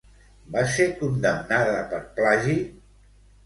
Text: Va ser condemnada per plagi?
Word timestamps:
Va 0.55 0.63
ser 0.75 0.87
condemnada 1.03 1.77
per 1.95 2.03
plagi? 2.19 2.61